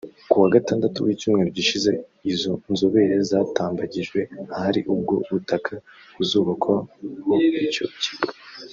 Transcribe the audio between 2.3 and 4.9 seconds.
izo nzobere zatambagijwe ahari